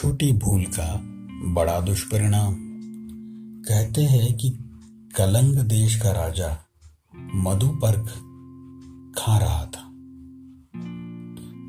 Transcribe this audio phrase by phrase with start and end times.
[0.00, 1.00] छोटी भूल का
[1.52, 2.54] बड़ा दुष्परिणाम।
[3.68, 4.50] कहते हैं कि
[5.16, 6.58] कलंग देश का राजा
[7.34, 8.06] मधुपर्क
[9.18, 9.88] खा रहा था।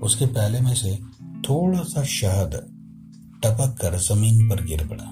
[0.05, 0.99] उसके पहले में से
[1.49, 2.51] थोड़ा सा शहद
[3.43, 5.09] टपक कर ज़मीन पर गिर पड़ा।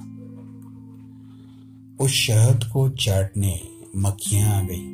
[2.06, 3.62] उस शहद को चाटने
[3.96, 4.86] मक्खियाँ आ गई।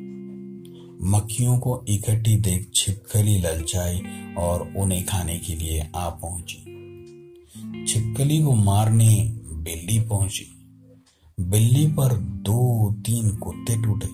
[1.09, 4.01] मक्खियों को इकट्ठी देख छिपकली ललचाई
[4.37, 6.74] और उन्हें खाने के लिए आ पहुँची।
[7.87, 10.51] छिपकली को मारने बिल्ली पहुँची।
[11.39, 14.07] बिल्ली पर दो तीन कुत्ते टूटे।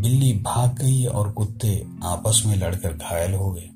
[0.00, 3.70] बिल्ली भाग गई और कुत्ते आपस में लड़कर घायल हो गए।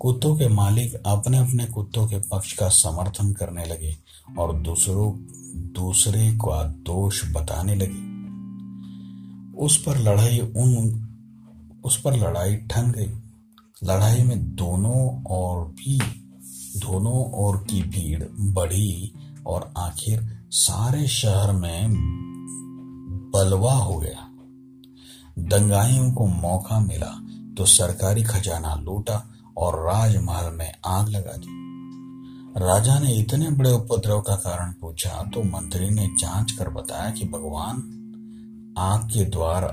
[0.00, 3.96] कुत्तों के मालिक अपने अपने कुत्तों के पक्ष का समर्थन करने लगे
[4.38, 5.12] और दूसरों,
[5.56, 8.10] दूसरे का दोष बताने लगे।
[9.58, 11.06] उस पर लड़ाई उन,
[11.84, 13.12] उस पर लड़ाई ठन गई।
[13.84, 16.00] लड़ाई में दोनों और भी
[16.80, 19.12] दोनों ओर की भीड़ बढ़ी
[19.46, 21.92] और आखिर सारे शहर में
[23.32, 24.26] बलवा हो गया।
[25.48, 27.12] दंगाइयों को मौका मिला
[27.56, 29.22] तो सरकारी खजाना लूटा
[29.56, 31.58] और राजमहल में आग लगा दी।
[32.56, 37.24] राजा ने इतने बड़े उपद्रव का कारण पूछा तो मंत्री ने जाँच कर बताया कि
[37.24, 37.76] भगवान
[38.78, 39.68] आपके द्वारा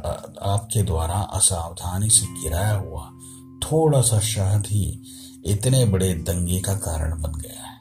[0.54, 3.10] आपके द्वारा असावधानी से गिराया हुआ
[3.64, 4.86] थोड़ा सा शहद ही
[5.48, 7.78] इतने बड़े दंगे का कारण बन गया है।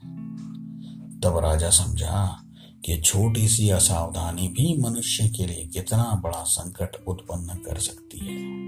[1.21, 2.43] तब राजा समझा
[2.85, 8.66] कि छोटी सी असावधानी भी मनुष्य के लिए कितना बड़ा संकट उत्पन्न कर सकती है।